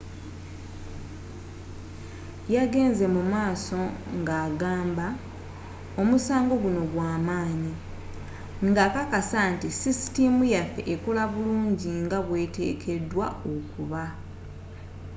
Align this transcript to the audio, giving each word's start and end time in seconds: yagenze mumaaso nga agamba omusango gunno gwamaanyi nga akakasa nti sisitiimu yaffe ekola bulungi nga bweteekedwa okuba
yagenze 2.55 3.05
mumaaso 3.15 3.81
nga 4.19 4.35
agamba 4.47 5.07
omusango 6.01 6.53
gunno 6.63 6.83
gwamaanyi 6.93 7.73
nga 8.67 8.81
akakasa 8.87 9.39
nti 9.53 9.67
sisitiimu 9.79 10.43
yaffe 10.53 10.81
ekola 10.93 11.23
bulungi 11.33 11.91
nga 12.05 12.19
bweteekedwa 12.27 13.27
okuba 13.53 14.03